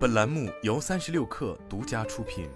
[0.00, 2.48] 本栏目由三十六氪独家出品。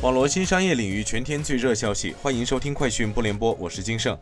[0.00, 4.16] 网络新商业领域全天最热消息，欢迎收听快讯不联播，我是金盛。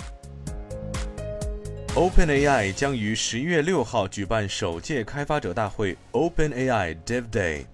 [1.95, 7.67] OpenAI 将于十月六号举办首届开发者大会 OpenAI Dev Day。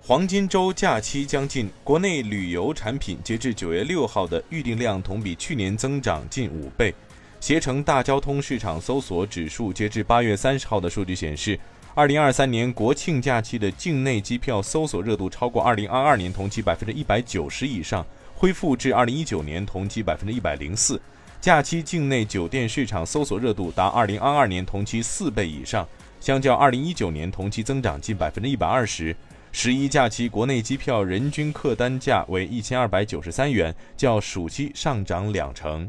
[0.00, 6.94] 黄金周假期将近，国内旅游产品截至九月六号的预订量同比去年增长近五倍。
[7.40, 11.58] 携程大交通市场搜索指数截至八月三十号的数据显示，
[11.94, 21.00] 二零二三年国庆假期的境内机票搜索热度超过二零二二年同期百分之一百九十以上，恢复至二零一九年同期百分之一百零四。
[21.40, 25.86] 假期境内酒店市场搜索热度达二零二二年同期四倍以上，
[26.20, 29.14] 相较二零一九年同期增长近百分之一百二十。
[29.52, 35.88] 十一假期国内机票人均客单价为一千二百九十三元，较暑期上涨两成。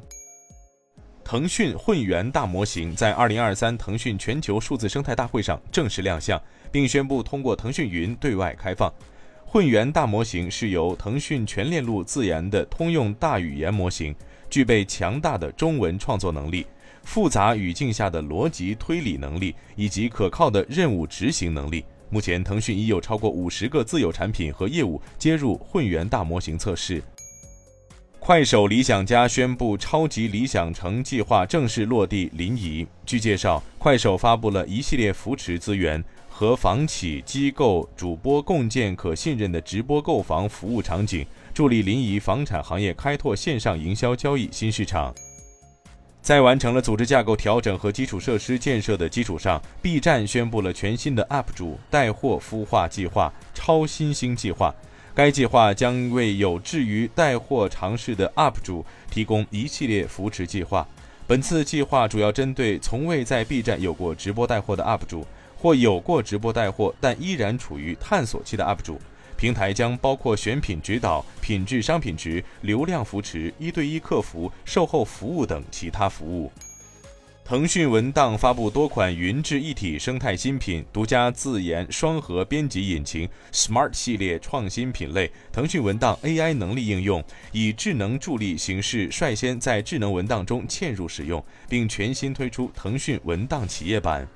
[1.29, 8.91] 腾讯混元大模型在二零二三腾讯全球数字生态大会上正式亮相，并宣布通过腾讯云对外开放。
[9.45, 14.15] 混元大模型是由腾讯全链路自研的通用大语言模型，
[14.49, 16.65] 具备强大的中文创作能力、
[17.03, 21.85] 复杂语境下的逻辑推理能力以及可靠的任务执行能力。
[22.09, 27.03] 目前，腾讯已有超过五十个自有产品和业务接入混元大模型测试。
[28.29, 32.85] 快手理想家宣布，超级理想城计划正式落地临沂。
[33.03, 45.11] 据介绍，快手发布了一系列扶持资源，和房企、机构、主播共建可信任的直播购房服务场景，助力临沂房产行业开拓线上营销交易新市场。
[46.21, 54.71] 在完成了组织架构调整和基础设施建设的基础上，B 站宣布了全新的 UP 主带货孵化计划——超新星计划。
[55.19, 60.87] 该计划将为有志于带货尝试的 UP 主提供一系列扶持计划。
[61.27, 65.27] 本次计划主要针对从未在 B 站有过直播带货的 UP 主，
[65.57, 68.97] 或有过直播带货但依然处于探索期的 UP 主。
[69.35, 76.49] 平台将包括选品指导、品质商品值、流量扶持、一对一客服、售后服务等其他服务。
[77.49, 94.27] 腾讯文档发布多款云智一体生态新品，独家自研双核编辑引擎，Smart 系列创新品类，腾讯文档 AI 能力应用，以智能助力形式率先在智能文档中嵌入使用，并全新推出腾讯文档企业版。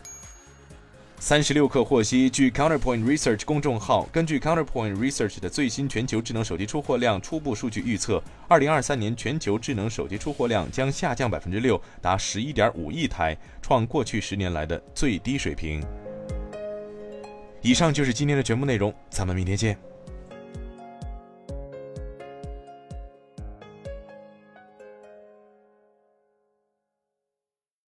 [1.26, 15.82] 三十六氪获悉，据 Counterpoint Research 公众号，根据 Counterpoint Research 的最新全球智能手机出货量初步数据预测，二零二三年全球智能手机出货量将下降百分之六，达十一点五亿台，创过去十年来的最低水平。
[17.62, 19.78] 以上就是今天的全部内容，咱们明天见。